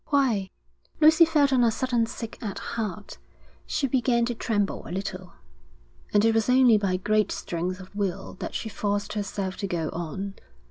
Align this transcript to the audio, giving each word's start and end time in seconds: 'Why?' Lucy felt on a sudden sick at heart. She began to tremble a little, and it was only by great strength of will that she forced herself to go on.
'Why?' 0.07 0.49
Lucy 0.99 1.25
felt 1.25 1.53
on 1.53 1.63
a 1.63 1.69
sudden 1.69 2.07
sick 2.07 2.39
at 2.41 2.57
heart. 2.57 3.19
She 3.67 3.85
began 3.85 4.25
to 4.25 4.33
tremble 4.33 4.83
a 4.87 4.91
little, 4.91 5.33
and 6.11 6.25
it 6.25 6.33
was 6.33 6.49
only 6.49 6.79
by 6.79 6.97
great 6.97 7.31
strength 7.31 7.79
of 7.79 7.95
will 7.95 8.35
that 8.39 8.55
she 8.55 8.67
forced 8.67 9.13
herself 9.13 9.57
to 9.57 9.67
go 9.67 9.89
on. 9.89 10.33